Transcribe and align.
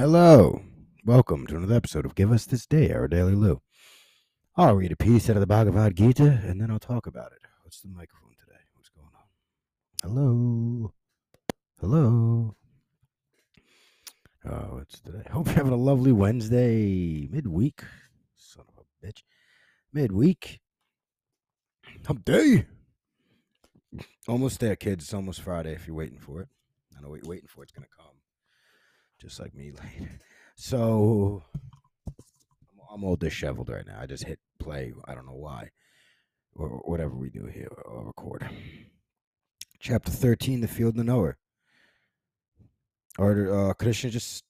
Hello. 0.00 0.62
Welcome 1.04 1.46
to 1.48 1.58
another 1.58 1.74
episode 1.74 2.06
of 2.06 2.14
Give 2.14 2.32
Us 2.32 2.46
This 2.46 2.64
Day, 2.64 2.90
our 2.90 3.06
Daily 3.06 3.34
Lou. 3.34 3.60
I'll 4.56 4.74
read 4.74 4.92
a 4.92 4.96
piece 4.96 5.28
out 5.28 5.36
of 5.36 5.40
the 5.40 5.46
Bhagavad 5.46 5.94
Gita 5.94 6.40
and 6.42 6.58
then 6.58 6.70
I'll 6.70 6.78
talk 6.78 7.06
about 7.06 7.32
it. 7.32 7.42
What's 7.62 7.82
the 7.82 7.88
microphone 7.88 8.32
today? 8.40 8.60
What's 8.72 8.88
going 8.88 9.10
on? 9.14 9.28
Hello. 10.02 10.94
Hello. 11.82 12.56
Oh, 14.46 14.78
it's 14.80 15.00
today. 15.00 15.22
Hope 15.30 15.48
you're 15.48 15.56
having 15.56 15.74
a 15.74 15.76
lovely 15.76 16.12
Wednesday, 16.12 17.28
midweek. 17.30 17.82
Son 18.38 18.64
of 18.74 18.82
a 18.82 19.06
bitch. 19.06 19.22
Midweek. 19.92 20.60
Hump 22.06 22.24
day. 22.24 22.64
Almost 24.26 24.60
there, 24.60 24.76
kids. 24.76 25.04
It's 25.04 25.12
almost 25.12 25.42
Friday 25.42 25.74
if 25.74 25.86
you're 25.86 25.94
waiting 25.94 26.20
for 26.20 26.40
it. 26.40 26.48
I 26.96 27.02
know 27.02 27.10
what 27.10 27.20
you're 27.22 27.28
waiting 27.28 27.48
for. 27.48 27.62
It's 27.62 27.72
going 27.72 27.86
to 27.86 28.02
come. 28.02 28.09
Just 29.20 29.40
like 29.40 29.54
me 29.54 29.72
later. 29.98 30.18
So 30.56 31.42
I'm, 32.92 33.04
all 33.04 33.16
disheveled 33.16 33.68
right 33.68 33.86
now. 33.86 33.98
I 34.00 34.06
just 34.06 34.24
hit 34.24 34.38
play. 34.58 34.92
I 35.06 35.14
don't 35.14 35.26
know 35.26 35.32
why. 35.32 35.70
Or 36.54 36.68
whatever 36.84 37.14
we 37.14 37.30
do 37.30 37.46
here 37.46 37.68
or 37.84 38.06
record. 38.06 38.48
Chapter 39.78 40.10
13 40.10 40.60
The 40.60 40.68
Field 40.68 40.96
and 40.96 41.00
the 41.00 41.12
Knower. 41.12 41.38
Or 43.18 43.70
uh, 43.70 43.74
Krishna 43.74 44.10
just 44.10 44.44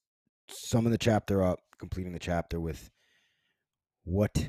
summing 0.49 0.93
the 0.93 0.99
chapter 0.99 1.43
up, 1.43 1.61
completing 1.79 2.13
the 2.13 2.19
chapter 2.19 2.61
with 2.61 2.91
what 4.05 4.49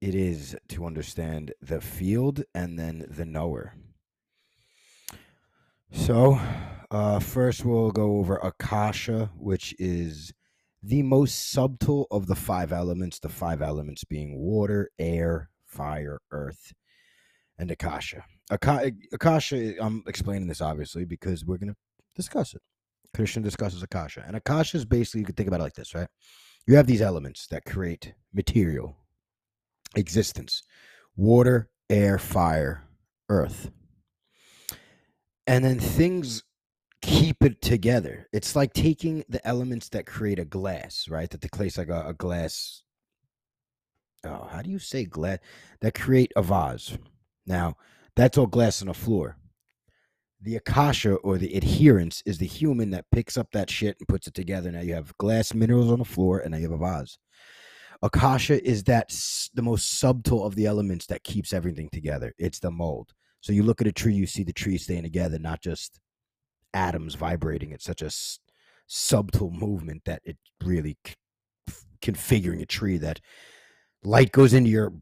it 0.00 0.14
is 0.14 0.56
to 0.68 0.84
understand 0.84 1.52
the 1.62 1.80
field 1.80 2.42
and 2.54 2.78
then 2.78 3.06
the 3.08 3.24
knower. 3.24 3.74
So, 5.92 6.38
uh, 6.94 7.18
first 7.18 7.64
we'll 7.64 7.90
go 7.90 8.18
over 8.18 8.36
Akasha, 8.36 9.28
which 9.36 9.74
is 9.80 10.32
the 10.80 11.02
most 11.02 11.50
subtle 11.50 12.06
of 12.12 12.28
the 12.28 12.36
five 12.36 12.72
elements, 12.72 13.18
the 13.18 13.28
five 13.28 13.60
elements 13.60 14.04
being 14.04 14.38
water, 14.38 14.90
air, 14.96 15.50
fire, 15.66 16.20
earth, 16.30 16.72
and 17.58 17.68
Akasha. 17.72 18.24
Akasha, 18.52 19.74
I'm 19.80 20.04
explaining 20.06 20.46
this 20.46 20.60
obviously 20.60 21.04
because 21.04 21.44
we're 21.44 21.58
going 21.58 21.72
to 21.72 21.76
discuss 22.14 22.54
it. 22.54 22.62
Krishna 23.12 23.42
discusses 23.42 23.82
Akasha. 23.82 24.22
And 24.24 24.36
Akasha 24.36 24.76
is 24.76 24.84
basically, 24.84 25.22
you 25.22 25.26
can 25.26 25.34
think 25.34 25.48
about 25.48 25.60
it 25.60 25.64
like 25.64 25.74
this, 25.74 25.96
right? 25.96 26.08
You 26.64 26.76
have 26.76 26.86
these 26.86 27.02
elements 27.02 27.48
that 27.48 27.64
create 27.64 28.14
material, 28.32 28.96
existence 29.96 30.62
water, 31.16 31.70
air, 31.90 32.18
fire, 32.18 32.84
earth. 33.28 33.72
And 35.48 35.64
then 35.64 35.80
things 35.80 36.44
keep 37.04 37.42
it 37.44 37.60
together. 37.60 38.28
It's 38.32 38.56
like 38.56 38.72
taking 38.72 39.24
the 39.28 39.46
elements 39.46 39.90
that 39.90 40.06
create 40.06 40.38
a 40.38 40.44
glass, 40.44 41.06
right? 41.08 41.28
That 41.28 41.42
the 41.42 41.48
place 41.48 41.76
like 41.76 41.88
a, 41.88 42.08
a 42.08 42.14
glass. 42.14 42.82
Oh, 44.24 44.48
how 44.50 44.62
do 44.62 44.70
you 44.70 44.78
say 44.78 45.04
glass? 45.04 45.38
That 45.82 45.94
create 45.94 46.32
a 46.34 46.42
vase. 46.42 46.96
Now, 47.46 47.76
that's 48.16 48.38
all 48.38 48.46
glass 48.46 48.80
on 48.80 48.88
the 48.88 48.94
floor. 48.94 49.36
The 50.40 50.56
akasha 50.56 51.14
or 51.16 51.36
the 51.36 51.54
adherence 51.54 52.22
is 52.24 52.38
the 52.38 52.46
human 52.46 52.90
that 52.90 53.10
picks 53.10 53.36
up 53.36 53.50
that 53.52 53.70
shit 53.70 53.96
and 53.98 54.08
puts 54.08 54.26
it 54.26 54.34
together. 54.34 54.70
Now 54.70 54.80
you 54.80 54.94
have 54.94 55.16
glass 55.18 55.52
minerals 55.54 55.90
on 55.90 55.98
the 55.98 56.04
floor, 56.04 56.38
and 56.38 56.52
now 56.52 56.58
you 56.58 56.70
have 56.70 56.72
a 56.72 56.78
vase. 56.78 57.18
Akasha 58.02 58.62
is 58.66 58.84
that 58.84 59.08
the 59.54 59.62
most 59.62 59.98
subtle 59.98 60.44
of 60.44 60.54
the 60.54 60.66
elements 60.66 61.06
that 61.06 61.24
keeps 61.24 61.52
everything 61.52 61.88
together. 61.92 62.34
It's 62.38 62.60
the 62.60 62.70
mold. 62.70 63.12
So 63.40 63.52
you 63.52 63.62
look 63.62 63.80
at 63.80 63.86
a 63.86 63.92
tree, 63.92 64.14
you 64.14 64.26
see 64.26 64.42
the 64.42 64.52
tree 64.52 64.78
staying 64.78 65.02
together, 65.02 65.38
not 65.38 65.62
just 65.62 66.00
atoms 66.74 67.14
vibrating. 67.14 67.70
It's 67.70 67.84
such 67.84 68.02
a 68.02 68.06
s- 68.06 68.38
subtle 68.86 69.50
movement 69.50 70.02
that 70.04 70.22
it 70.24 70.36
really 70.62 70.98
c- 71.06 71.14
configuring 72.02 72.60
a 72.60 72.66
tree 72.66 72.98
that 72.98 73.20
light 74.02 74.32
goes 74.32 74.52
into 74.52 74.70
your 74.70 74.92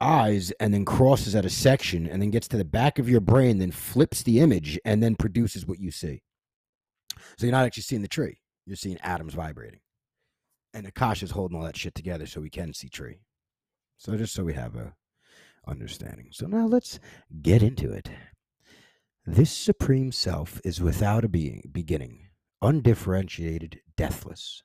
eyes 0.00 0.52
and 0.60 0.72
then 0.74 0.84
crosses 0.84 1.34
at 1.34 1.44
a 1.44 1.50
section 1.50 2.06
and 2.06 2.20
then 2.20 2.30
gets 2.30 2.48
to 2.48 2.56
the 2.56 2.64
back 2.64 2.98
of 2.98 3.08
your 3.08 3.20
brain, 3.20 3.58
then 3.58 3.70
flips 3.70 4.22
the 4.22 4.40
image 4.40 4.78
and 4.84 5.02
then 5.02 5.16
produces 5.16 5.66
what 5.66 5.80
you 5.80 5.90
see. 5.90 6.22
So 7.38 7.46
you're 7.46 7.52
not 7.52 7.64
actually 7.64 7.84
seeing 7.84 8.02
the 8.02 8.08
tree, 8.08 8.38
you're 8.66 8.76
seeing 8.76 8.98
atoms 8.98 9.34
vibrating. 9.34 9.80
And 10.74 10.86
Akasha's 10.86 11.30
holding 11.30 11.56
all 11.56 11.64
that 11.64 11.76
shit 11.76 11.94
together 11.94 12.26
so 12.26 12.40
we 12.40 12.50
can 12.50 12.74
see 12.74 12.88
tree. 12.88 13.20
So 13.96 14.14
just 14.16 14.34
so 14.34 14.44
we 14.44 14.52
have 14.52 14.76
a 14.76 14.94
understanding. 15.66 16.28
So 16.32 16.46
now 16.46 16.66
let's 16.66 17.00
get 17.42 17.62
into 17.62 17.90
it. 17.90 18.10
This 19.28 19.50
supreme 19.50 20.12
self 20.12 20.60
is 20.64 20.80
without 20.80 21.24
a 21.24 21.28
being, 21.28 21.68
beginning, 21.72 22.28
undifferentiated, 22.62 23.80
deathless. 23.96 24.62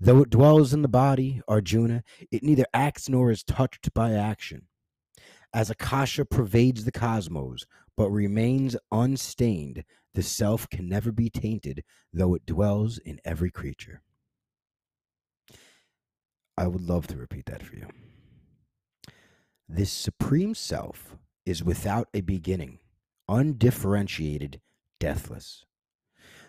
Though 0.00 0.22
it 0.22 0.30
dwells 0.30 0.72
in 0.72 0.80
the 0.80 0.88
body, 0.88 1.42
Arjuna, 1.46 2.02
it 2.30 2.42
neither 2.42 2.64
acts 2.72 3.10
nor 3.10 3.30
is 3.30 3.44
touched 3.44 3.92
by 3.92 4.14
action. 4.14 4.62
As 5.52 5.68
Akasha 5.68 6.24
pervades 6.24 6.86
the 6.86 6.90
cosmos, 6.90 7.66
but 7.94 8.08
remains 8.08 8.78
unstained, 8.90 9.84
the 10.14 10.22
self 10.22 10.70
can 10.70 10.88
never 10.88 11.12
be 11.12 11.28
tainted, 11.28 11.84
though 12.14 12.34
it 12.34 12.46
dwells 12.46 12.96
in 12.96 13.20
every 13.26 13.50
creature. 13.50 14.00
I 16.56 16.66
would 16.66 16.88
love 16.88 17.08
to 17.08 17.18
repeat 17.18 17.44
that 17.44 17.62
for 17.62 17.76
you. 17.76 17.88
This 19.68 19.92
supreme 19.92 20.54
self 20.54 21.14
is 21.44 21.62
without 21.62 22.08
a 22.14 22.22
beginning, 22.22 22.78
undifferentiated, 23.28 24.60
deathless. 24.98 25.64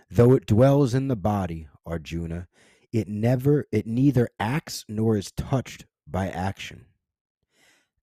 Though 0.09 0.33
it 0.33 0.45
dwells 0.45 0.93
in 0.93 1.07
the 1.07 1.15
body, 1.15 1.67
Arjuna, 1.85 2.47
it 2.91 3.07
never 3.07 3.67
it 3.71 3.87
neither 3.87 4.29
acts 4.39 4.85
nor 4.87 5.17
is 5.17 5.31
touched 5.31 5.85
by 6.07 6.29
action. 6.29 6.85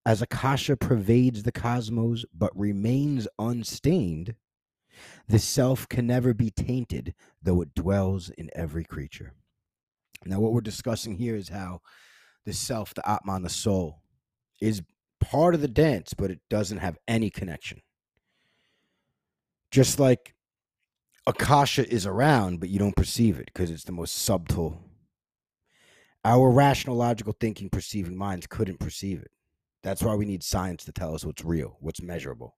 As 0.05 0.23
Akasha 0.23 0.77
pervades 0.77 1.43
the 1.43 1.53
cosmos 1.53 2.25
but 2.35 2.57
remains 2.59 3.29
unstained, 3.39 4.35
the 5.29 5.39
self 5.39 5.89
can 5.89 6.07
never 6.07 6.35
be 6.35 6.51
tainted, 6.51 7.15
though 7.43 7.61
it 7.61 7.75
dwells 7.75 8.31
in 8.31 8.51
every 8.55 8.85
creature. 8.85 9.35
Now, 10.25 10.41
what 10.41 10.53
we're 10.53 10.61
discussing 10.61 11.17
here 11.17 11.37
is 11.37 11.49
how 11.49 11.81
the 12.45 12.53
self, 12.53 12.93
the 12.95 13.09
Atman, 13.09 13.43
the 13.43 13.49
soul, 13.49 14.03
is 14.61 14.83
part 15.21 15.55
of 15.55 15.61
the 15.61 15.69
dance, 15.69 16.15
but 16.15 16.31
it 16.31 16.41
doesn't 16.51 16.79
have 16.79 16.99
any 17.07 17.31
connection. 17.31 17.81
Just 19.71 20.01
like 20.01 20.35
Akasha 21.27 21.89
is 21.93 22.07
around, 22.07 22.61
but 22.61 22.69
you 22.71 22.79
don't 22.79 22.97
perceive 22.97 23.39
it 23.39 23.47
because 23.47 23.71
it's 23.71 23.85
the 23.85 23.93
most 23.93 24.17
subtle. 24.17 24.83
Our 26.25 26.51
rational, 26.51 26.97
logical 26.97 27.35
thinking, 27.39 27.71
perceiving 27.71 28.17
minds 28.17 28.47
couldn't 28.47 28.81
perceive 28.81 29.21
it. 29.21 29.31
That's 29.83 30.03
why 30.03 30.15
we 30.15 30.27
need 30.27 30.43
science 30.43 30.85
to 30.85 30.93
tell 30.93 31.15
us 31.15 31.25
what's 31.25 31.45
real, 31.45 31.77
what's 31.81 32.03
measurable. 32.03 32.57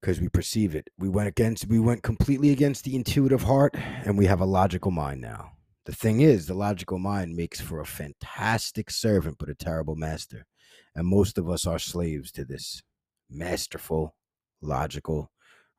Because 0.00 0.20
we 0.20 0.28
perceive 0.28 0.74
it. 0.74 0.88
We 0.98 1.08
went 1.08 1.28
against 1.28 1.66
we 1.66 1.78
went 1.78 2.02
completely 2.02 2.50
against 2.50 2.84
the 2.84 2.96
intuitive 2.96 3.42
heart 3.42 3.74
and 3.76 4.16
we 4.16 4.26
have 4.26 4.40
a 4.40 4.46
logical 4.46 4.90
mind 4.90 5.20
now. 5.20 5.52
The 5.84 5.94
thing 5.94 6.20
is, 6.20 6.46
the 6.46 6.54
logical 6.54 6.98
mind 6.98 7.34
makes 7.34 7.60
for 7.60 7.80
a 7.80 7.86
fantastic 7.86 8.88
servant, 8.88 9.36
but 9.38 9.48
a 9.48 9.54
terrible 9.54 9.96
master. 9.96 10.46
And 10.94 11.08
most 11.08 11.38
of 11.38 11.48
us 11.48 11.66
are 11.66 11.78
slaves 11.78 12.30
to 12.32 12.44
this 12.44 12.82
masterful, 13.28 14.14
logical, 14.60 15.31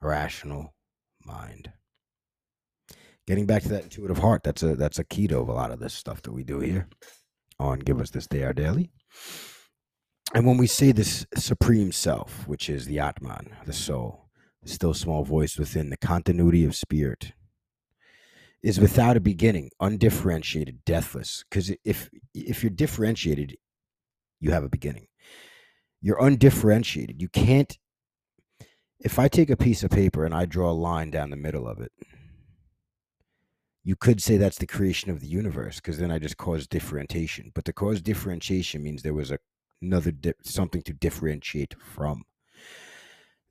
rational 0.03 0.73
mind. 1.25 1.71
Getting 3.25 3.45
back 3.45 3.63
to 3.63 3.69
that 3.69 3.83
intuitive 3.83 4.17
heart, 4.17 4.43
that's 4.43 4.63
a 4.63 4.75
that's 4.75 4.99
a 4.99 5.03
key 5.03 5.27
to 5.27 5.39
a 5.39 5.41
lot 5.41 5.71
of 5.71 5.79
this 5.79 5.93
stuff 5.93 6.21
that 6.23 6.33
we 6.33 6.43
do 6.43 6.59
here 6.59 6.89
on 7.59 7.79
Give 7.79 8.01
Us 8.01 8.09
This 8.09 8.27
Day 8.27 8.43
Our 8.43 8.53
Daily. 8.53 8.91
And 10.33 10.45
when 10.45 10.57
we 10.57 10.67
say 10.67 10.91
this 10.91 11.25
supreme 11.35 11.91
self, 11.91 12.47
which 12.47 12.69
is 12.69 12.85
the 12.85 12.99
Atman, 12.99 13.55
the 13.65 13.73
soul, 13.73 14.29
the 14.61 14.69
still 14.69 14.93
small 14.93 15.23
voice 15.23 15.57
within 15.57 15.89
the 15.89 15.97
continuity 15.97 16.65
of 16.65 16.75
spirit, 16.75 17.33
is 18.63 18.79
without 18.79 19.17
a 19.17 19.21
beginning, 19.21 19.69
undifferentiated, 19.79 20.83
deathless. 20.85 21.43
Because 21.49 21.71
if 21.83 22.09
if 22.33 22.63
you're 22.63 22.69
differentiated, 22.69 23.57
you 24.39 24.51
have 24.51 24.63
a 24.63 24.69
beginning. 24.69 25.07
You're 26.01 26.23
undifferentiated. 26.23 27.21
You 27.21 27.29
can't. 27.29 27.77
If 29.03 29.19
I 29.19 29.27
take 29.27 29.49
a 29.49 29.57
piece 29.57 29.83
of 29.83 29.91
paper 29.91 30.25
and 30.25 30.33
I 30.33 30.45
draw 30.45 30.71
a 30.71 30.73
line 30.73 31.11
down 31.11 31.29
the 31.29 31.35
middle 31.35 31.67
of 31.67 31.81
it, 31.81 31.91
you 33.83 33.97
could 33.97 34.21
say 34.21 34.37
that's 34.37 34.57
the 34.57 34.65
creation 34.65 35.11
of 35.11 35.19
the 35.19 35.27
universe 35.27 35.75
because 35.75 35.97
then 35.97 36.09
I 36.09 36.19
just 36.19 36.37
caused 36.37 36.69
differentiation. 36.69 37.51
But 37.53 37.65
to 37.65 37.73
cause 37.73 38.01
differentiation 38.01 38.81
means 38.81 39.01
there 39.01 39.13
was 39.13 39.29
a, 39.29 39.39
another 39.81 40.11
di- 40.11 40.33
something 40.43 40.81
to 40.83 40.93
differentiate 40.93 41.75
from. 41.81 42.23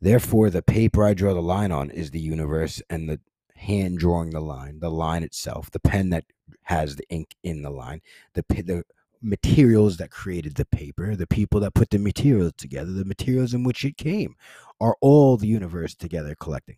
Therefore, 0.00 0.48
the 0.48 0.62
paper 0.62 1.04
I 1.04 1.12
draw 1.12 1.34
the 1.34 1.42
line 1.42 1.70
on 1.70 1.90
is 1.90 2.10
the 2.10 2.18
universe, 2.18 2.82
and 2.88 3.08
the 3.08 3.20
hand 3.54 3.98
drawing 3.98 4.30
the 4.30 4.40
line, 4.40 4.80
the 4.80 4.90
line 4.90 5.22
itself, 5.22 5.70
the 5.70 5.78
pen 5.78 6.08
that 6.10 6.24
has 6.62 6.96
the 6.96 7.08
ink 7.10 7.36
in 7.42 7.62
the 7.62 7.70
line, 7.70 8.00
the 8.34 8.44
the 8.48 8.84
materials 9.22 9.96
that 9.98 10.10
created 10.10 10.54
the 10.56 10.64
paper, 10.66 11.16
the 11.16 11.26
people 11.26 11.60
that 11.60 11.74
put 11.74 11.90
the 11.90 11.98
materials 11.98 12.52
together, 12.56 12.92
the 12.92 13.04
materials 13.04 13.54
in 13.54 13.64
which 13.64 13.84
it 13.84 13.96
came, 13.96 14.36
are 14.80 14.96
all 15.00 15.36
the 15.36 15.46
universe 15.48 15.94
together 15.94 16.34
collecting. 16.38 16.76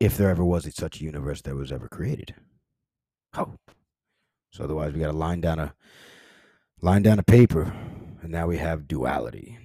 if 0.00 0.16
there 0.16 0.30
ever 0.30 0.44
was 0.44 0.68
such 0.74 1.00
a 1.00 1.04
universe 1.04 1.42
that 1.42 1.54
was 1.54 1.70
ever 1.70 1.88
created. 1.88 2.34
Oh. 3.34 3.54
So 4.50 4.64
otherwise, 4.64 4.92
we 4.92 5.00
got 5.00 5.12
to 5.12 5.16
line 5.16 5.40
down 5.40 5.60
a 5.60 5.74
line 6.80 7.02
down 7.02 7.20
a 7.20 7.22
paper, 7.22 7.72
and 8.20 8.30
now 8.32 8.48
we 8.48 8.58
have 8.58 8.88
duality, 8.88 9.58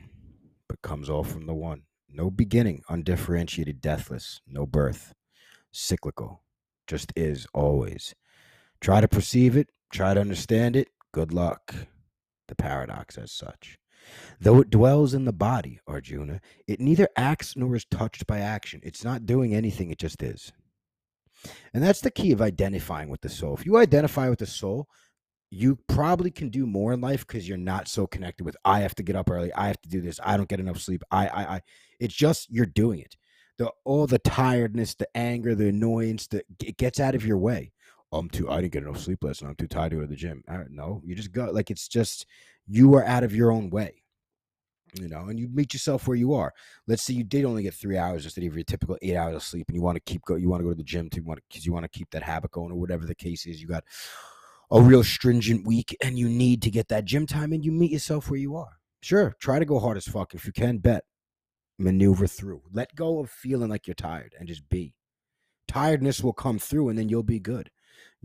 but 0.70 0.82
comes 0.84 1.10
all 1.10 1.24
from 1.24 1.48
the 1.48 1.56
one. 1.56 1.84
No 2.10 2.30
beginning, 2.30 2.84
undifferentiated, 2.88 3.82
deathless, 3.82 4.42
no 4.48 4.66
birth, 4.68 5.14
cyclical, 5.72 6.44
just 6.86 7.12
is 7.16 7.48
always. 7.54 8.14
Try 8.80 9.02
to 9.02 9.08
perceive 9.08 9.58
it, 9.58 9.70
try 9.92 10.14
to 10.14 10.22
understand 10.22 10.76
it. 10.76 10.90
Good 11.14 11.34
luck. 11.34 11.74
The 12.48 12.56
paradox, 12.56 13.18
as 13.18 13.32
such. 13.32 13.78
Though 14.40 14.62
it 14.62 14.70
dwells 14.70 15.14
in 15.14 15.26
the 15.26 15.34
body, 15.34 15.80
Arjuna, 15.88 16.40
it 16.68 16.80
neither 16.80 17.10
acts 17.18 17.56
nor 17.56 17.76
is 17.76 17.86
touched 17.86 18.26
by 18.28 18.40
action. 18.40 18.80
It's 18.84 19.04
not 19.04 19.26
doing 19.26 19.54
anything, 19.54 19.90
it 19.90 20.00
just 20.00 20.24
is. 20.24 20.52
And 21.74 21.84
that's 21.84 22.02
the 22.02 22.12
key 22.12 22.32
of 22.32 22.42
identifying 22.42 23.10
with 23.10 23.22
the 23.22 23.30
soul. 23.30 23.56
If 23.56 23.66
you 23.66 23.78
identify 23.78 24.30
with 24.30 24.40
the 24.40 24.46
soul, 24.46 24.88
you 25.50 25.78
probably 25.88 26.32
can 26.32 26.50
do 26.50 26.66
more 26.66 26.94
in 26.94 27.02
life 27.02 27.26
because 27.26 27.48
you're 27.48 27.58
not 27.58 27.88
so 27.88 28.06
connected 28.06 28.44
with 28.44 28.58
I 28.66 28.80
have 28.80 28.96
to 28.96 29.04
get 29.04 29.16
up 29.16 29.30
early, 29.30 29.54
I 29.54 29.68
have 29.68 29.82
to 29.82 29.90
do 29.90 30.02
this, 30.02 30.20
I 30.24 30.36
don't 30.36 30.50
get 30.50 30.60
enough 30.60 30.80
sleep. 30.80 31.04
I 31.10 31.28
I 31.28 31.42
I 31.56 31.62
it's 32.00 32.16
just 32.16 32.50
you're 32.52 32.66
doing 32.66 33.00
it. 33.00 33.16
The 33.58 33.72
all 33.86 34.08
the 34.08 34.20
tiredness, 34.20 34.96
the 34.96 35.08
anger, 35.16 35.56
the 35.56 35.70
annoyance, 35.70 36.28
the 36.28 36.44
it 36.64 36.78
gets 36.78 37.00
out 37.00 37.16
of 37.16 37.26
your 37.26 37.38
way. 37.38 37.72
I'm 38.12 38.30
too 38.30 38.50
I 38.50 38.62
didn't 38.62 38.74
get 38.74 38.84
enough 38.84 39.00
sleep 39.00 39.24
last 39.24 39.44
night. 39.44 39.50
I'm 39.50 39.56
too 39.56 39.68
tired 39.68 39.90
to 39.92 39.98
go 39.98 40.02
to 40.02 40.08
the 40.08 40.16
gym. 40.16 40.44
no, 40.70 41.02
you 41.06 41.16
just 41.16 41.32
go 41.32 41.50
like 41.52 41.70
it's 41.70 41.88
just 41.88 42.26
you 42.68 42.94
are 42.96 43.06
out 43.06 43.24
of 43.24 43.36
your 43.36 43.52
own 43.52 43.70
way 43.70 44.04
you 44.94 45.08
know, 45.08 45.26
and 45.28 45.40
you 45.40 45.48
meet 45.50 45.74
yourself 45.74 46.08
where 46.08 46.18
you 46.18 46.34
are. 46.34 46.54
Let's 46.88 47.04
say 47.04 47.14
you 47.14 47.24
did 47.24 47.46
only 47.46 47.64
get 47.64 47.74
three 47.74 47.98
hours 47.98 48.26
instead 48.26 48.44
of 48.44 48.56
your 48.56 48.64
typical 48.64 48.98
eight 49.02 49.16
hours 49.16 49.36
of 49.36 49.44
sleep, 49.44 49.68
and 49.68 49.76
you 49.76 49.82
want 49.82 49.96
to 49.96 50.12
keep 50.12 50.24
go, 50.26 50.36
you 50.36 50.50
want 50.50 50.62
to 50.62 50.64
go 50.64 50.70
to 50.72 50.76
the 50.76 50.84
gym 50.84 51.10
to 51.12 51.22
want 51.22 51.40
because 51.50 51.66
you 51.66 51.74
want 51.74 51.84
to 51.84 51.98
keep 51.98 52.10
that 52.12 52.24
habit 52.24 52.52
going, 52.52 52.72
or 52.72 52.80
whatever 52.80 53.06
the 53.06 53.16
case 53.16 53.46
is. 53.46 53.62
You 53.62 53.68
got 53.68 53.84
a 54.72 54.82
real 54.82 55.04
stringent 55.04 55.66
week, 55.66 55.96
and 56.02 56.18
you 56.18 56.30
need 56.30 56.62
to 56.64 56.72
get 56.72 56.88
that 56.90 57.06
gym 57.06 57.26
time, 57.26 57.54
and 57.54 57.64
you 57.64 57.72
meet 57.72 57.92
yourself 57.92 58.30
where 58.30 58.40
you 58.40 58.56
are. 58.56 58.78
Sure, 59.02 59.36
try 59.40 59.60
to 59.60 59.66
go 59.66 59.80
hard 59.80 59.98
as 59.98 60.08
fuck 60.08 60.34
if 60.34 60.46
you 60.46 60.52
can. 60.52 60.78
Bet, 60.78 61.04
maneuver 61.78 62.28
through. 62.28 62.64
Let 62.72 62.96
go 62.96 63.20
of 63.20 63.30
feeling 63.30 63.70
like 63.70 63.88
you're 63.88 63.96
tired, 63.96 64.36
and 64.40 64.48
just 64.48 64.68
be. 64.70 64.94
Tiredness 65.68 66.24
will 66.24 66.34
come 66.34 66.60
through, 66.60 66.90
and 66.90 66.98
then 66.98 67.10
you'll 67.10 67.24
be 67.24 67.40
good. 67.40 67.70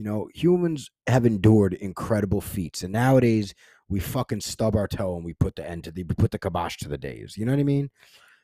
You 0.03 0.11
know, 0.11 0.29
humans 0.35 0.91
have 1.07 1.25
endured 1.25 1.75
incredible 1.75 2.41
feats, 2.41 2.83
and 2.83 2.93
nowadays 2.93 3.55
we 3.89 4.01
fucking 4.01 4.41
stub 4.41 4.75
our 4.75 4.89
toe 4.89 5.15
and 5.15 5.25
we 5.25 5.33
put 5.33 5.55
the 5.55 5.65
end 5.65 5.85
to 5.85 5.93
the 5.93 6.03
we 6.03 6.17
put 6.17 6.33
the 6.33 6.41
kibosh 6.41 6.77
to 6.79 6.89
the 6.89 6.99
days. 6.99 7.37
You 7.37 7.47
know 7.47 7.53
what 7.53 7.61
I 7.61 7.63
mean? 7.63 7.89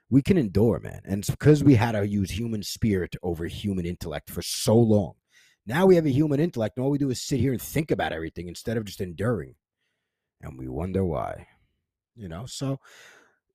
We 0.09 0.23
can 0.23 0.39
endure, 0.39 0.79
man. 0.79 1.01
And 1.05 1.19
it's 1.19 1.31
because 1.31 1.65
we 1.65 1.75
had 1.75 1.93
to 1.93 2.07
use 2.07 2.31
human 2.31 2.63
spirit 2.63 3.17
over 3.25 3.47
human 3.47 3.87
intellect 3.87 4.31
for 4.31 4.41
so 4.41 4.77
long. 4.77 5.15
Now 5.67 5.85
we 5.85 5.97
have 5.97 6.07
a 6.07 6.13
human 6.13 6.39
intellect, 6.39 6.77
and 6.77 6.85
all 6.85 6.93
we 6.93 6.99
do 6.99 7.11
is 7.11 7.21
sit 7.21 7.41
here 7.41 7.51
and 7.51 7.61
think 7.61 7.91
about 7.91 8.13
everything 8.13 8.47
instead 8.47 8.77
of 8.77 8.85
just 8.85 9.01
enduring. 9.01 9.57
And 10.41 10.57
we 10.57 10.69
wonder 10.69 11.05
why. 11.05 11.49
You 12.15 12.29
know, 12.29 12.47
so 12.47 12.79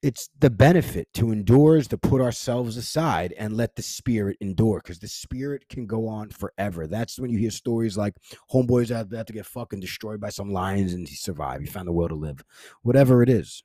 it's 0.04 0.30
the 0.38 0.50
benefit 0.50 1.08
to 1.14 1.32
endure 1.32 1.78
is 1.78 1.88
to 1.88 1.98
put 1.98 2.20
ourselves 2.20 2.76
aside 2.76 3.34
and 3.38 3.56
let 3.56 3.78
the 3.78 3.82
spirit 3.82 4.36
endure 4.42 4.82
because 4.84 5.00
the 5.00 5.08
spirit 5.08 5.70
can 5.70 5.88
go 5.88 6.10
on 6.10 6.30
forever. 6.30 6.88
That's 6.88 7.18
when 7.18 7.32
you 7.32 7.38
hear 7.38 7.52
stories 7.52 7.98
like 7.98 8.16
homeboys 8.52 8.90
have, 8.90 9.10
to 9.10 9.34
get 9.34 9.46
fucking 9.46 9.80
destroyed 9.80 10.20
by 10.20 10.28
some 10.30 10.52
lions 10.52 10.92
and 10.92 11.08
he 11.08 11.16
survived. 11.16 11.64
He 11.64 11.72
found 11.72 11.88
the 11.88 11.94
will 11.94 12.10
to 12.10 12.16
live. 12.16 12.44
Whatever 12.82 13.24
it 13.24 13.30
is, 13.30 13.64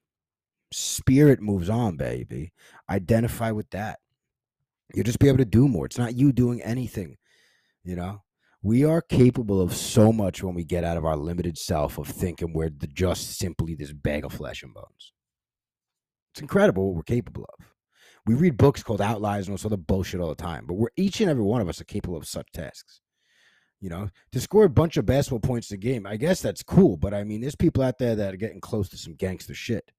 spirit 0.72 1.42
moves 1.42 1.68
on, 1.68 1.96
baby. 1.96 2.52
Identify 2.88 3.50
with 3.50 3.68
that. 3.70 3.98
You'll 4.94 5.04
just 5.04 5.18
be 5.18 5.26
able 5.26 5.38
to 5.38 5.44
do 5.44 5.66
more. 5.66 5.86
It's 5.86 5.98
not 5.98 6.14
you 6.14 6.32
doing 6.32 6.62
anything, 6.62 7.16
you 7.82 7.96
know? 7.96 8.22
We 8.62 8.84
are 8.84 9.02
capable 9.02 9.60
of 9.60 9.74
so 9.74 10.12
much 10.12 10.42
when 10.42 10.54
we 10.54 10.62
get 10.64 10.84
out 10.84 10.96
of 10.96 11.04
our 11.04 11.16
limited 11.16 11.58
self 11.58 11.98
of 11.98 12.06
thinking 12.06 12.52
we're 12.52 12.70
just 12.70 13.38
simply 13.38 13.74
this 13.74 13.92
bag 13.92 14.24
of 14.24 14.32
flesh 14.32 14.62
and 14.62 14.72
bones. 14.72 15.12
It's 16.38 16.42
incredible 16.42 16.86
what 16.86 16.94
we're 16.94 17.02
capable 17.02 17.46
of. 17.58 17.64
We 18.24 18.34
read 18.34 18.56
books 18.56 18.80
called 18.80 19.00
Outliers 19.00 19.48
and 19.48 19.54
all 19.54 19.56
this 19.56 19.64
other 19.64 19.76
bullshit 19.76 20.20
all 20.20 20.28
the 20.28 20.36
time, 20.36 20.66
but 20.68 20.74
we're 20.74 20.90
each 20.96 21.20
and 21.20 21.28
every 21.28 21.42
one 21.42 21.60
of 21.60 21.68
us 21.68 21.80
are 21.80 21.84
capable 21.84 22.16
of 22.16 22.28
such 22.28 22.52
tasks. 22.52 23.00
You 23.80 23.90
know, 23.90 24.08
to 24.30 24.40
score 24.40 24.62
a 24.62 24.70
bunch 24.70 24.96
of 24.96 25.04
basketball 25.04 25.40
points 25.40 25.72
a 25.72 25.76
game, 25.76 26.06
I 26.06 26.16
guess 26.16 26.40
that's 26.40 26.62
cool, 26.62 26.96
but 26.96 27.12
I 27.12 27.24
mean, 27.24 27.40
there's 27.40 27.56
people 27.56 27.82
out 27.82 27.98
there 27.98 28.14
that 28.14 28.34
are 28.34 28.36
getting 28.36 28.60
close 28.60 28.88
to 28.90 28.96
some 28.96 29.14
gangster 29.14 29.52
shit. 29.52 29.90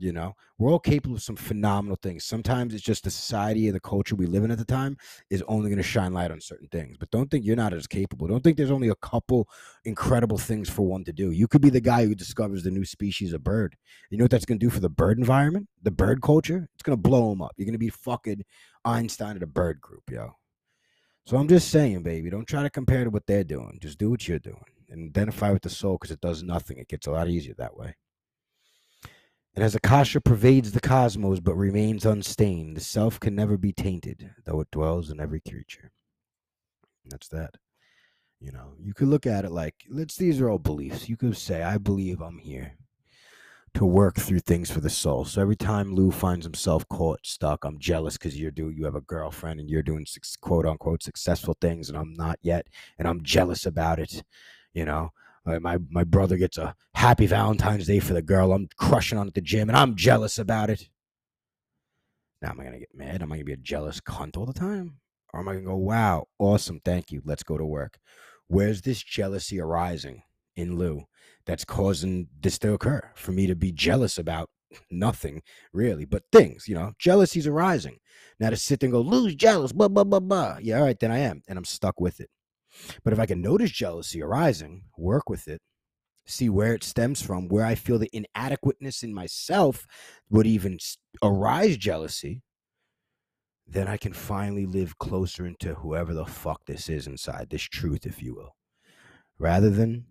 You 0.00 0.12
know, 0.12 0.34
we're 0.58 0.70
all 0.70 0.78
capable 0.78 1.16
of 1.16 1.22
some 1.22 1.36
phenomenal 1.36 1.98
things. 2.02 2.24
Sometimes 2.24 2.74
it's 2.74 2.82
just 2.82 3.04
the 3.04 3.10
society 3.10 3.66
and 3.66 3.74
the 3.74 3.80
culture 3.80 4.14
we 4.14 4.26
live 4.26 4.44
in 4.44 4.50
at 4.50 4.58
the 4.58 4.64
time 4.64 4.96
is 5.30 5.42
only 5.48 5.70
going 5.70 5.78
to 5.78 5.82
shine 5.82 6.12
light 6.12 6.30
on 6.30 6.40
certain 6.40 6.68
things. 6.68 6.96
But 6.96 7.10
don't 7.10 7.30
think 7.30 7.44
you're 7.44 7.56
not 7.56 7.72
as 7.72 7.86
capable. 7.86 8.26
Don't 8.26 8.42
think 8.42 8.56
there's 8.56 8.70
only 8.70 8.88
a 8.88 8.94
couple 8.96 9.48
incredible 9.84 10.38
things 10.38 10.68
for 10.68 10.82
one 10.82 11.04
to 11.04 11.12
do. 11.12 11.30
You 11.30 11.48
could 11.48 11.62
be 11.62 11.70
the 11.70 11.80
guy 11.80 12.06
who 12.06 12.14
discovers 12.14 12.62
the 12.62 12.70
new 12.70 12.84
species 12.84 13.32
of 13.32 13.44
bird. 13.44 13.76
You 14.10 14.18
know 14.18 14.24
what 14.24 14.30
that's 14.30 14.44
going 14.44 14.58
to 14.58 14.66
do 14.66 14.70
for 14.70 14.80
the 14.80 14.88
bird 14.88 15.18
environment, 15.18 15.68
the 15.82 15.90
bird 15.90 16.22
culture? 16.22 16.68
It's 16.74 16.82
going 16.82 16.96
to 16.96 17.08
blow 17.08 17.30
them 17.30 17.42
up. 17.42 17.52
You're 17.56 17.66
going 17.66 17.72
to 17.72 17.78
be 17.78 17.90
fucking 17.90 18.44
Einstein 18.84 19.36
of 19.36 19.40
the 19.40 19.46
bird 19.46 19.80
group, 19.80 20.04
yo. 20.10 20.32
So 21.26 21.36
I'm 21.36 21.48
just 21.48 21.68
saying, 21.68 22.02
baby, 22.04 22.30
don't 22.30 22.48
try 22.48 22.62
to 22.62 22.70
compare 22.70 23.04
to 23.04 23.10
what 23.10 23.26
they're 23.26 23.44
doing. 23.44 23.78
Just 23.82 23.98
do 23.98 24.08
what 24.08 24.26
you're 24.26 24.38
doing 24.38 24.64
and 24.88 25.08
identify 25.08 25.50
with 25.50 25.62
the 25.62 25.70
soul 25.70 25.98
because 26.00 26.10
it 26.10 26.20
does 26.20 26.42
nothing. 26.42 26.78
It 26.78 26.88
gets 26.88 27.06
a 27.06 27.10
lot 27.10 27.28
easier 27.28 27.54
that 27.58 27.76
way. 27.76 27.94
And 29.58 29.64
as 29.64 29.74
Akasha 29.74 30.20
pervades 30.20 30.70
the 30.70 30.80
cosmos 30.80 31.40
but 31.40 31.56
remains 31.56 32.06
unstained, 32.06 32.76
the 32.76 32.80
self 32.80 33.18
can 33.18 33.34
never 33.34 33.56
be 33.56 33.72
tainted, 33.72 34.30
though 34.44 34.60
it 34.60 34.70
dwells 34.70 35.10
in 35.10 35.18
every 35.18 35.40
creature. 35.40 35.90
That's 37.06 37.26
that. 37.30 37.56
You 38.38 38.52
know, 38.52 38.74
you 38.78 38.94
could 38.94 39.08
look 39.08 39.26
at 39.26 39.44
it 39.44 39.50
like 39.50 39.74
let's 39.90 40.14
these 40.14 40.40
are 40.40 40.48
all 40.48 40.60
beliefs. 40.60 41.08
You 41.08 41.16
could 41.16 41.36
say, 41.36 41.64
I 41.64 41.76
believe 41.76 42.20
I'm 42.20 42.38
here 42.38 42.76
to 43.74 43.84
work 43.84 44.14
through 44.14 44.38
things 44.38 44.70
for 44.70 44.78
the 44.78 44.88
soul. 44.88 45.24
So 45.24 45.42
every 45.42 45.56
time 45.56 45.92
Lou 45.92 46.12
finds 46.12 46.46
himself 46.46 46.88
caught 46.88 47.26
stuck, 47.26 47.64
I'm 47.64 47.80
jealous 47.80 48.16
because 48.16 48.38
you're 48.38 48.52
doing 48.52 48.76
you 48.76 48.84
have 48.84 48.94
a 48.94 49.00
girlfriend 49.00 49.58
and 49.58 49.68
you're 49.68 49.82
doing 49.82 50.06
quote 50.40 50.66
unquote 50.66 51.02
successful 51.02 51.56
things 51.60 51.88
and 51.88 51.98
I'm 51.98 52.14
not 52.14 52.38
yet, 52.42 52.68
and 52.96 53.08
I'm 53.08 53.24
jealous 53.24 53.66
about 53.66 53.98
it. 53.98 54.22
You 54.72 54.84
know, 54.84 55.10
my 55.58 55.78
my 55.88 56.04
brother 56.04 56.36
gets 56.36 56.58
a 56.58 56.74
happy 56.94 57.26
Valentine's 57.26 57.86
Day 57.86 58.00
for 58.00 58.12
the 58.12 58.22
girl 58.22 58.52
I'm 58.52 58.68
crushing 58.76 59.18
on 59.18 59.28
at 59.28 59.34
the 59.34 59.40
gym, 59.40 59.68
and 59.68 59.76
I'm 59.76 59.96
jealous 59.96 60.38
about 60.38 60.68
it. 60.68 60.88
Now, 62.42 62.50
am 62.50 62.60
I 62.60 62.64
gonna 62.64 62.78
get 62.78 62.94
mad? 62.94 63.22
Am 63.22 63.32
I 63.32 63.36
gonna 63.36 63.44
be 63.44 63.52
a 63.52 63.56
jealous 63.56 64.00
cunt 64.00 64.36
all 64.36 64.46
the 64.46 64.52
time, 64.52 64.98
or 65.32 65.40
am 65.40 65.48
I 65.48 65.54
gonna 65.54 65.64
go, 65.64 65.76
"Wow, 65.76 66.26
awesome, 66.38 66.80
thank 66.84 67.10
you, 67.10 67.22
let's 67.24 67.42
go 67.42 67.56
to 67.56 67.64
work"? 67.64 67.98
Where's 68.46 68.82
this 68.82 69.02
jealousy 69.02 69.60
arising 69.60 70.22
in 70.56 70.76
Lou 70.76 71.04
that's 71.46 71.64
causing 71.64 72.28
this 72.40 72.58
to 72.60 72.72
occur? 72.74 73.10
For 73.14 73.32
me 73.32 73.46
to 73.46 73.54
be 73.56 73.72
jealous 73.72 74.18
about 74.18 74.50
nothing 74.90 75.42
really, 75.72 76.04
but 76.04 76.24
things, 76.30 76.68
you 76.68 76.74
know, 76.74 76.92
jealousy's 76.98 77.46
arising. 77.46 77.98
Now 78.38 78.50
to 78.50 78.56
sit 78.56 78.80
there 78.80 78.88
and 78.88 78.92
go, 78.92 79.00
Lou's 79.00 79.34
jealous, 79.34 79.72
blah 79.72 79.88
blah 79.88 80.04
blah 80.04 80.20
blah. 80.20 80.58
Yeah, 80.60 80.78
all 80.78 80.84
right, 80.84 80.98
then 80.98 81.10
I 81.10 81.18
am, 81.18 81.42
and 81.48 81.58
I'm 81.58 81.64
stuck 81.64 82.00
with 82.00 82.20
it. 82.20 82.30
But 83.04 83.12
if 83.12 83.18
I 83.18 83.26
can 83.26 83.40
notice 83.40 83.70
jealousy 83.70 84.22
arising, 84.22 84.82
work 84.96 85.28
with 85.28 85.48
it, 85.48 85.60
see 86.26 86.48
where 86.48 86.74
it 86.74 86.84
stems 86.84 87.22
from, 87.22 87.48
where 87.48 87.64
I 87.64 87.74
feel 87.74 87.98
the 87.98 88.10
inadequateness 88.12 89.02
in 89.02 89.14
myself 89.14 89.86
would 90.30 90.46
even 90.46 90.78
arise 91.22 91.76
jealousy, 91.76 92.42
then 93.66 93.88
I 93.88 93.96
can 93.96 94.12
finally 94.12 94.66
live 94.66 94.98
closer 94.98 95.46
into 95.46 95.74
whoever 95.74 96.14
the 96.14 96.26
fuck 96.26 96.62
this 96.66 96.88
is 96.88 97.06
inside, 97.06 97.48
this 97.50 97.62
truth, 97.62 98.06
if 98.06 98.22
you 98.22 98.34
will. 98.34 98.54
Rather 99.38 99.70
than 99.70 100.06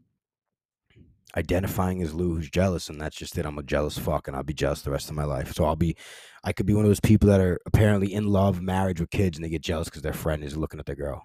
identifying 1.36 2.02
as 2.02 2.14
Lou 2.14 2.36
who's 2.36 2.50
jealous, 2.50 2.90
and 2.90 3.00
that's 3.00 3.16
just 3.16 3.38
it. 3.38 3.46
I'm 3.46 3.58
a 3.58 3.64
jealous 3.64 3.98
fuck, 3.98 4.28
and 4.28 4.36
I'll 4.36 4.44
be 4.44 4.54
jealous 4.54 4.82
the 4.82 4.92
rest 4.92 5.10
of 5.10 5.16
my 5.16 5.26
life. 5.26 5.54
So 5.54 5.66
I'll 5.66 5.76
be, 5.76 5.96
I 6.44 6.54
could 6.54 6.66
be 6.66 6.74
one 6.74 6.86
of 6.86 6.90
those 6.90 7.00
people 7.00 7.30
that 7.30 7.42
are 7.42 7.60
apparently 7.66 8.14
in 8.14 8.28
love, 8.28 8.62
marriage 8.62 9.00
with 9.00 9.12
kids, 9.12 9.38
and 9.38 9.46
they 9.46 9.50
get 9.50 9.62
jealous 9.62 9.88
because 9.88 10.02
their 10.02 10.14
friend 10.14 10.44
is 10.44 10.58
looking 10.58 10.80
at 10.80 10.86
their 10.86 10.96
girl. 10.96 11.24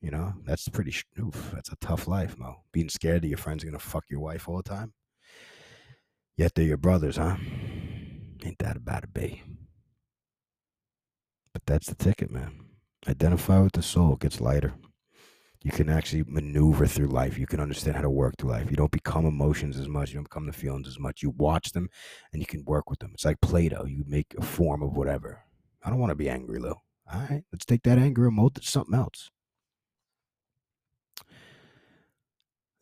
You 0.00 0.10
know, 0.10 0.32
that's 0.44 0.68
pretty, 0.68 0.94
oof, 1.18 1.50
that's 1.52 1.70
a 1.70 1.76
tough 1.76 2.08
life, 2.08 2.38
Mo. 2.38 2.62
Being 2.72 2.88
scared 2.88 3.22
that 3.22 3.28
your 3.28 3.38
friend's 3.38 3.64
gonna 3.64 3.78
fuck 3.78 4.04
your 4.08 4.20
wife 4.20 4.48
all 4.48 4.56
the 4.56 4.62
time. 4.62 4.94
Yet 6.36 6.54
they're 6.54 6.64
your 6.64 6.78
brothers, 6.78 7.16
huh? 7.16 7.36
Ain't 8.42 8.58
that 8.60 8.76
about 8.76 9.04
it, 9.04 9.12
be? 9.12 9.42
But 11.52 11.62
that's 11.66 11.88
the 11.88 11.94
ticket, 11.94 12.30
man. 12.30 12.52
Identify 13.06 13.60
with 13.60 13.72
the 13.72 13.82
soul, 13.82 14.14
it 14.14 14.20
gets 14.20 14.40
lighter. 14.40 14.72
You 15.62 15.70
can 15.70 15.90
actually 15.90 16.24
maneuver 16.26 16.86
through 16.86 17.08
life. 17.08 17.36
You 17.38 17.46
can 17.46 17.60
understand 17.60 17.96
how 17.96 18.02
to 18.02 18.08
work 18.08 18.36
through 18.38 18.52
life. 18.52 18.70
You 18.70 18.76
don't 18.78 18.90
become 18.90 19.26
emotions 19.26 19.78
as 19.78 19.88
much. 19.88 20.08
You 20.08 20.14
don't 20.14 20.24
become 20.24 20.46
the 20.46 20.54
feelings 20.54 20.88
as 20.88 20.98
much. 20.98 21.22
You 21.22 21.34
watch 21.36 21.72
them 21.72 21.90
and 22.32 22.40
you 22.40 22.46
can 22.46 22.64
work 22.64 22.88
with 22.88 22.98
them. 23.00 23.10
It's 23.12 23.26
like 23.26 23.42
Play 23.42 23.68
Doh. 23.68 23.84
You 23.84 24.04
make 24.06 24.34
a 24.38 24.42
form 24.42 24.82
of 24.82 24.96
whatever. 24.96 25.42
I 25.84 25.90
don't 25.90 25.98
want 25.98 26.10
to 26.10 26.16
be 26.16 26.30
angry, 26.30 26.58
Lou. 26.58 26.70
All 26.70 27.20
right, 27.28 27.44
let's 27.52 27.66
take 27.66 27.82
that 27.82 27.98
anger 27.98 28.26
and 28.26 28.36
mold 28.36 28.56
it 28.56 28.62
to 28.62 28.70
something 28.70 28.94
else. 28.94 29.30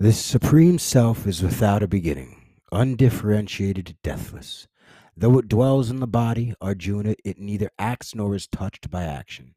This 0.00 0.24
supreme 0.24 0.78
self 0.78 1.26
is 1.26 1.42
without 1.42 1.82
a 1.82 1.88
beginning, 1.88 2.60
undifferentiated, 2.70 3.96
deathless. 4.00 4.68
Though 5.16 5.38
it 5.38 5.48
dwells 5.48 5.90
in 5.90 5.98
the 5.98 6.06
body, 6.06 6.54
Arjuna, 6.60 7.16
it 7.24 7.40
neither 7.40 7.72
acts 7.80 8.14
nor 8.14 8.36
is 8.36 8.46
touched 8.46 8.92
by 8.92 9.02
action. 9.02 9.56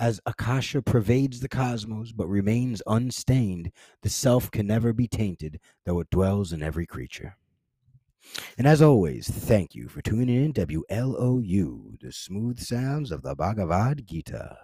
As 0.00 0.20
Akasha 0.26 0.82
pervades 0.82 1.38
the 1.38 1.48
cosmos 1.48 2.10
but 2.10 2.26
remains 2.26 2.82
unstained, 2.88 3.70
the 4.02 4.08
self 4.08 4.50
can 4.50 4.66
never 4.66 4.92
be 4.92 5.06
tainted, 5.06 5.60
though 5.86 6.00
it 6.00 6.10
dwells 6.10 6.52
in 6.52 6.60
every 6.60 6.84
creature. 6.84 7.36
And 8.58 8.66
as 8.66 8.82
always, 8.82 9.28
thank 9.28 9.76
you 9.76 9.86
for 9.86 10.02
tuning 10.02 10.44
in 10.44 10.52
WLOU, 10.54 12.00
the 12.00 12.10
smooth 12.10 12.58
sounds 12.58 13.12
of 13.12 13.22
the 13.22 13.36
Bhagavad 13.36 14.08
Gita. 14.08 14.58